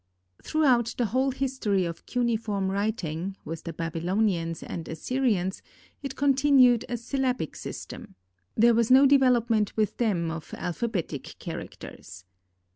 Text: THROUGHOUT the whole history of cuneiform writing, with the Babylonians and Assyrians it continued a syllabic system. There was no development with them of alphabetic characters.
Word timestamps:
THROUGHOUT 0.41 0.95
the 0.97 1.05
whole 1.05 1.29
history 1.29 1.85
of 1.85 2.07
cuneiform 2.07 2.71
writing, 2.71 3.37
with 3.45 3.65
the 3.65 3.71
Babylonians 3.71 4.63
and 4.63 4.87
Assyrians 4.87 5.61
it 6.01 6.15
continued 6.15 6.83
a 6.89 6.97
syllabic 6.97 7.55
system. 7.55 8.15
There 8.55 8.73
was 8.73 8.89
no 8.89 9.05
development 9.05 9.77
with 9.77 9.97
them 9.97 10.31
of 10.31 10.55
alphabetic 10.57 11.35
characters. 11.37 12.25